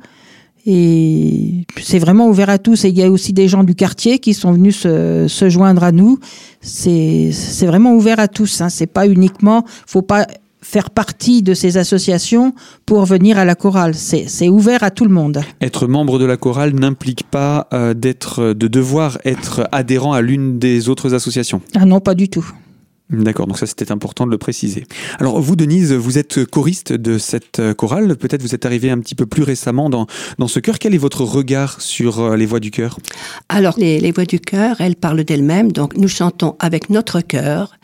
Et 0.67 1.67
c'est 1.81 1.99
vraiment 1.99 2.29
ouvert 2.29 2.49
à 2.49 2.59
tous. 2.59 2.85
Et 2.85 2.89
il 2.89 2.97
y 2.97 3.03
a 3.03 3.11
aussi 3.11 3.33
des 3.33 3.49
gens 3.49 3.65
du 3.65 3.75
quartier 3.75 4.19
qui 4.19 4.33
sont 4.33 4.53
venus 4.53 4.79
se, 4.79 5.27
se 5.29 5.49
joindre 5.51 5.85
à 5.85 5.93
nous. 5.93 6.19
C'est 6.61 7.31
vraiment 7.63 7.95
ouvert 7.95 8.19
à 8.19 8.29
tous. 8.29 8.61
Hein. 8.61 8.71
C'est 8.71 8.87
pas 8.87 9.07
uniquement, 9.07 9.65
faut 9.87 10.03
pas 10.03 10.27
faire 10.65 10.91
partie 10.91 11.43
de 11.43 11.55
ces 11.55 11.77
associations 11.77 12.55
pour 12.87 13.05
venir 13.05 13.39
à 13.39 13.45
la 13.45 13.55
chorale. 13.55 13.95
C'est 13.95 14.49
ouvert 14.49 14.83
à 14.83 14.91
tout 14.91 15.05
le 15.05 15.11
monde. 15.11 15.43
Être 15.61 15.87
membre 15.87 16.19
de 16.19 16.25
la 16.25 16.37
chorale 16.37 16.75
n'implique 16.75 17.25
pas 17.31 17.69
euh, 17.73 17.95
d'être, 17.95 18.53
de 18.53 18.67
devoir 18.67 19.19
être 19.25 19.69
adhérent 19.71 20.13
à 20.13 20.23
l'une 20.23 20.59
des 20.59 20.89
autres 20.89 21.15
associations. 21.15 21.61
Ah 21.77 21.85
non, 21.85 22.01
pas 22.01 22.15
du 22.15 22.29
tout. 22.29 22.51
D'accord, 23.11 23.47
donc 23.47 23.59
ça 23.59 23.67
c'était 23.67 23.93
important 23.93 24.25
de 24.25 24.31
le 24.31 24.39
préciser. 24.39 24.87
Alors 25.21 25.39
vous 25.39 25.57
Denise, 25.57 25.93
vous 25.93 26.17
êtes 26.17 26.47
choriste 26.47 26.95
de 26.95 27.19
cette 27.19 27.59
euh, 27.59 27.75
chorale, 27.75 28.17
peut-être 28.17 28.41
vous 28.41 28.55
êtes 28.55 28.65
arrivée 28.65 28.91
un 28.91 28.99
petit 28.99 29.15
peu 29.15 29.27
plus 29.27 29.43
récemment 29.43 29.91
dans, 29.91 30.07
dans 30.39 30.49
ce 30.49 30.59
chœur. 30.59 30.79
Quel 30.79 30.95
est 30.95 30.99
votre 30.99 31.23
regard 31.23 31.83
sur 31.83 32.21
euh, 32.21 32.37
les 32.37 32.47
voix 32.47 32.61
du 32.61 32.71
cœur 32.71 32.99
Alors 33.51 33.75
les, 33.79 34.01
les, 34.01 34.11
voix 34.11 34.25
du 34.25 34.41
cœur, 34.41 34.81
elles 34.81 34.97
parlent 34.97 35.23
d'elles-mêmes, 35.23 35.71
donc 35.71 35.99
nous 35.99 36.09
chantons 36.09 36.57
avec 36.61 36.89
notre 36.89 37.21
cœur. 37.21 37.77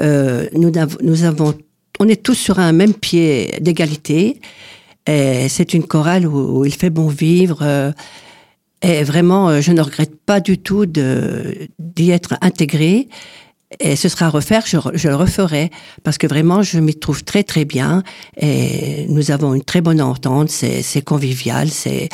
Euh, 0.00 0.46
nous, 0.52 0.70
nous 1.02 1.24
avons 1.24 1.54
on 1.98 2.08
est 2.08 2.22
tous 2.22 2.34
sur 2.34 2.58
un 2.58 2.72
même 2.72 2.94
pied 2.94 3.54
d'égalité. 3.60 4.40
C'est 5.06 5.74
une 5.74 5.84
chorale 5.84 6.26
où, 6.26 6.64
il 6.64 6.74
fait 6.74 6.90
bon 6.90 7.06
vivre. 7.08 7.92
Et 8.82 9.04
vraiment, 9.04 9.60
je 9.60 9.72
ne 9.72 9.80
regrette 9.80 10.16
pas 10.26 10.40
du 10.40 10.58
tout 10.58 10.84
d'y 10.86 12.10
être 12.10 12.36
intégré 12.40 13.08
et 13.80 13.96
ce 13.96 14.08
sera 14.08 14.26
à 14.26 14.28
refaire, 14.28 14.62
je, 14.64 14.78
je, 14.94 15.08
le 15.08 15.16
referai 15.16 15.70
parce 16.04 16.18
que 16.18 16.28
vraiment 16.28 16.62
je 16.62 16.78
m'y 16.78 16.94
trouve 16.94 17.24
très 17.24 17.42
très 17.42 17.64
bien 17.64 18.04
et 18.36 19.06
nous 19.08 19.32
avons 19.32 19.54
une 19.54 19.64
très 19.64 19.80
bonne 19.80 20.00
entente, 20.00 20.50
c'est 20.50 21.02
convivial, 21.02 21.68
c'est 21.68 22.08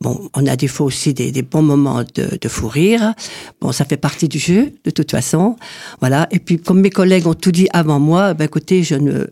bon, 0.00 0.28
on 0.34 0.46
a 0.46 0.54
des 0.54 0.68
fois 0.68 0.86
aussi 0.86 1.12
des, 1.12 1.32
des 1.32 1.42
bons 1.42 1.62
moments 1.62 2.04
de, 2.14 2.38
de, 2.40 2.48
fou 2.48 2.68
rire. 2.68 3.14
Bon, 3.60 3.72
ça 3.72 3.84
fait 3.84 3.96
partie 3.96 4.28
du 4.28 4.38
jeu 4.38 4.72
de 4.84 4.90
toute 4.90 5.10
façon, 5.10 5.56
voilà. 6.00 6.28
Et 6.30 6.38
puis 6.38 6.58
comme 6.58 6.80
mes 6.80 6.90
collègues 6.90 7.26
ont 7.26 7.34
tout 7.34 7.52
dit 7.52 7.66
avant 7.72 7.98
moi, 7.98 8.34
ben 8.34 8.44
écoutez, 8.44 8.84
je 8.84 8.94
ne 8.94 9.26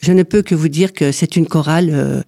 je 0.00 0.12
ne 0.12 0.22
peux 0.22 0.42
que 0.42 0.54
vous 0.54 0.68
dire 0.68 0.92
que 0.92 1.10
c'est 1.10 1.36
une 1.36 1.46
chorale 1.46 1.88
euh, 1.90 2.22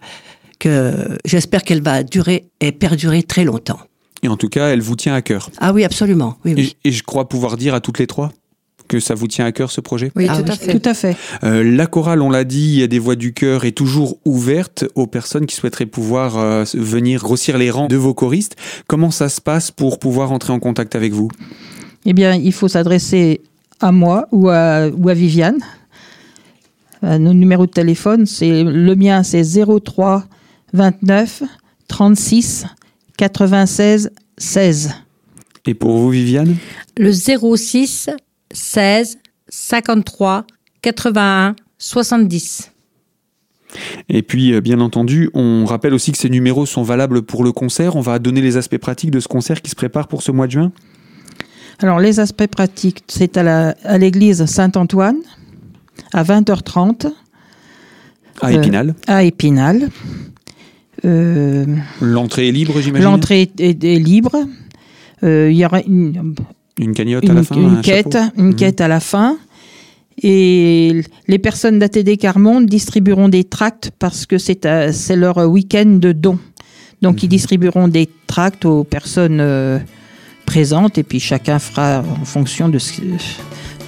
que 0.58 1.18
j'espère 1.26 1.64
qu'elle 1.64 1.82
va 1.82 2.02
durer 2.02 2.48
et 2.60 2.72
perdurer 2.72 3.22
très 3.22 3.44
longtemps. 3.44 3.80
Et 4.22 4.28
en 4.28 4.36
tout 4.36 4.48
cas, 4.48 4.68
elle 4.68 4.82
vous 4.82 4.96
tient 4.96 5.14
à 5.14 5.22
cœur. 5.22 5.50
Ah 5.58 5.72
oui, 5.72 5.84
absolument. 5.84 6.36
Oui, 6.44 6.54
oui. 6.54 6.76
et 6.84 6.92
je 6.92 7.02
crois 7.02 7.28
pouvoir 7.28 7.56
dire 7.56 7.74
à 7.74 7.80
toutes 7.80 7.98
les 7.98 8.06
trois 8.06 8.32
que 8.90 8.98
ça 8.98 9.14
vous 9.14 9.28
tient 9.28 9.44
à 9.46 9.52
cœur 9.52 9.70
ce 9.70 9.80
projet 9.80 10.10
Oui, 10.16 10.26
Ah 10.28 10.36
tout 10.36 10.42
oui, 10.42 10.50
à 10.50 10.56
fait. 10.56 10.78
Tout 10.80 10.88
à 10.88 10.94
fait. 10.94 11.16
Euh, 11.44 11.62
La 11.62 11.86
chorale, 11.86 12.20
on 12.22 12.28
l'a 12.28 12.42
dit, 12.42 12.86
des 12.88 12.98
voix 12.98 13.14
du 13.14 13.32
cœur 13.32 13.64
est 13.64 13.70
toujours 13.70 14.18
ouverte 14.24 14.84
aux 14.96 15.06
personnes 15.06 15.46
qui 15.46 15.54
souhaiteraient 15.54 15.86
pouvoir 15.86 16.36
euh, 16.36 16.64
venir 16.74 17.20
grossir 17.22 17.56
les 17.56 17.70
rangs 17.70 17.86
de 17.86 17.94
vos 17.96 18.14
choristes. 18.14 18.56
Comment 18.88 19.12
ça 19.12 19.28
se 19.28 19.40
passe 19.40 19.70
pour 19.70 20.00
pouvoir 20.00 20.32
entrer 20.32 20.52
en 20.52 20.58
contact 20.58 20.96
avec 20.96 21.12
vous? 21.12 21.28
Eh 22.04 22.12
bien, 22.14 22.34
il 22.34 22.52
faut 22.52 22.66
s'adresser 22.66 23.42
à 23.78 23.92
moi 23.92 24.26
ou 24.32 24.48
à, 24.48 24.88
ou 24.88 25.08
à 25.08 25.14
Viviane. 25.14 25.58
Euh, 27.04 27.18
Nos 27.18 27.32
numéros 27.32 27.66
de 27.66 27.70
téléphone, 27.70 28.26
c'est 28.26 28.64
le 28.64 28.94
mien, 28.96 29.22
c'est 29.22 29.44
03 29.84 30.24
29 30.72 31.44
36 31.86 32.66
96 33.16 34.10
16. 34.36 34.90
Et 35.66 35.74
pour 35.74 35.96
vous, 35.96 36.10
Viviane? 36.10 36.56
Le 36.98 37.12
06 37.12 38.10
16 38.52 39.18
53 39.48 40.46
81 40.82 41.56
70. 41.78 42.72
Et 44.08 44.22
puis, 44.22 44.52
euh, 44.52 44.60
bien 44.60 44.80
entendu, 44.80 45.30
on 45.34 45.64
rappelle 45.64 45.94
aussi 45.94 46.10
que 46.12 46.18
ces 46.18 46.28
numéros 46.28 46.66
sont 46.66 46.82
valables 46.82 47.22
pour 47.22 47.44
le 47.44 47.52
concert. 47.52 47.94
On 47.96 48.00
va 48.00 48.18
donner 48.18 48.40
les 48.40 48.56
aspects 48.56 48.78
pratiques 48.78 49.10
de 49.12 49.20
ce 49.20 49.28
concert 49.28 49.62
qui 49.62 49.70
se 49.70 49.76
prépare 49.76 50.08
pour 50.08 50.22
ce 50.22 50.32
mois 50.32 50.46
de 50.46 50.52
juin. 50.52 50.72
Alors, 51.78 52.00
les 52.00 52.18
aspects 52.20 52.48
pratiques, 52.48 53.04
c'est 53.06 53.36
à 53.36 53.42
la- 53.42 53.74
à 53.84 53.96
l'église 53.96 54.44
Saint-Antoine, 54.44 55.18
à 56.12 56.22
20h30, 56.24 57.06
À 58.42 58.48
Euh, 58.48 58.60
Épinal. 58.62 58.94
à 59.06 59.22
Épinal. 59.22 59.88
Euh, 61.04 61.66
L'entrée 62.00 62.48
est 62.48 62.52
libre, 62.52 62.80
j'imagine? 62.80 63.04
L'entrée 63.04 63.50
est, 63.58 63.84
est 63.84 63.98
libre. 63.98 64.32
Euh, 65.22 65.50
Il 65.50 65.56
y 65.56 65.64
aura 65.64 65.80
une, 65.82 66.34
Une 66.78 66.92
cagnotte 66.92 67.28
à 67.28 67.32
la 67.34 67.42
fin 67.42 67.54
une 67.56 67.76
un 67.78 67.80
quête, 67.82 68.12
chapeau 68.12 68.32
une 68.38 68.46
Mhm. 68.48 68.54
quête 68.54 68.80
à 68.80 68.88
la 68.88 69.00
fin. 69.00 69.36
Et 70.22 71.02
les 71.28 71.38
personnes 71.38 71.78
d'ATD 71.78 72.16
Carmonde 72.18 72.66
distribueront 72.66 73.28
des 73.28 73.44
tracts 73.44 73.90
parce 73.98 74.26
que 74.26 74.38
c'est 74.38 74.66
euh, 74.66 74.90
c'est 74.92 75.16
leur 75.16 75.38
week-end 75.38 75.86
de 76.00 76.12
dons. 76.12 76.38
Donc 77.02 77.14
Mhm. 77.14 77.20
ils 77.24 77.28
distribueront 77.28 77.88
des 77.88 78.08
tracts 78.26 78.64
aux 78.66 78.84
personnes 78.84 79.38
euh, 79.40 79.78
présentes 80.46 80.98
et 80.98 81.02
puis 81.02 81.20
chacun 81.20 81.58
fera 81.58 82.02
en 82.20 82.24
fonction 82.24 82.68
de 82.68 82.78
ce, 82.78 83.00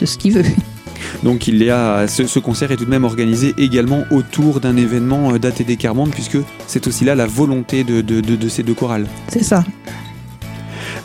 de 0.00 0.06
ce 0.06 0.16
qu'il 0.18 0.32
veut. 0.32 0.44
Donc 1.24 1.48
il 1.48 1.62
y 1.62 1.68
a 1.68 2.06
ce, 2.06 2.26
ce 2.26 2.38
concert 2.38 2.70
est 2.70 2.76
tout 2.76 2.84
de 2.86 2.90
même 2.90 3.04
organisé 3.04 3.52
également 3.58 4.04
autour 4.10 4.60
d'un 4.60 4.76
événement 4.76 5.32
euh, 5.32 5.38
d'ATD 5.38 5.76
Carmonde 5.76 6.10
puisque 6.12 6.38
c'est 6.66 6.86
aussi 6.86 7.04
là 7.04 7.14
la 7.14 7.26
volonté 7.26 7.84
de, 7.84 8.00
de- 8.00 8.20
de- 8.20 8.36
de 8.36 8.48
ces 8.48 8.62
deux 8.62 8.74
chorales. 8.74 9.06
C'est 9.28 9.42
ça. 9.44 9.64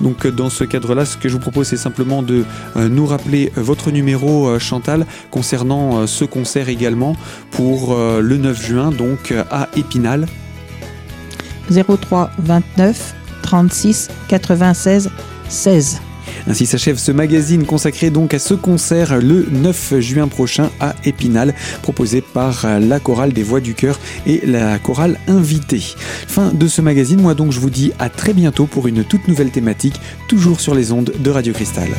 Donc 0.02 0.26
euh, 0.26 0.32
dans 0.32 0.50
ce 0.50 0.64
cadre-là, 0.64 1.06
ce 1.06 1.18
que 1.18 1.30
je 1.30 1.34
vous 1.34 1.40
propose 1.40 1.68
c'est 1.68 1.78
simplement 1.78 2.22
de 2.22 2.46
euh, 2.76 2.90
nous 2.90 3.06
rappeler 3.06 3.52
euh, 3.58 3.62
votre 3.62 3.92
numéro 3.92 4.58
Chantal 4.60 5.06
concernant 5.32 6.08
ce 6.08 6.26
concert 6.26 6.70
également 6.70 7.16
pour 7.52 7.96
le 7.96 8.38
9 8.38 8.62
juin 8.62 8.92
donc 8.92 9.34
à 9.52 9.70
Épinal. 9.76 10.28
03 11.70 12.32
29 12.40 13.16
36 13.42 14.10
96 14.28 15.10
16. 15.50 16.02
Ainsi 16.48 16.66
s'achève 16.66 16.98
ce 16.98 17.12
magazine 17.12 17.66
consacré 17.66 18.10
donc 18.10 18.34
à 18.34 18.40
ce 18.40 18.54
concert 18.54 19.20
le 19.20 19.48
9 19.52 20.00
juin 20.00 20.28
prochain 20.28 20.70
à 20.80 20.96
Épinal, 21.04 21.54
proposé 21.82 22.22
par 22.22 22.66
la 22.80 23.00
chorale 23.00 23.34
des 23.34 23.44
voix 23.44 23.60
du 23.60 23.74
cœur 23.74 24.00
et 24.26 24.42
la 24.46 24.80
chorale 24.80 25.20
invitée. 25.28 25.84
Fin 26.28 26.54
de 26.54 26.68
ce 26.68 26.82
magazine, 26.82 27.22
moi 27.22 27.34
donc 27.34 27.52
je 27.52 27.60
vous 27.60 27.70
dis 27.70 27.92
à 28.00 28.10
très 28.10 28.34
bientôt 28.34 28.66
pour 28.66 28.88
une 28.88 29.04
toute 29.04 29.28
nouvelle 29.28 29.52
thématique, 29.52 30.00
toujours 30.28 30.60
sur 30.60 30.74
les 30.74 30.92
ondes 30.92 31.14
de 31.20 31.30
Radio 31.30 31.54
Cristal. 31.54 31.90